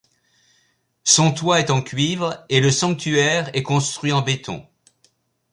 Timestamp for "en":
1.69-1.83, 4.11-4.23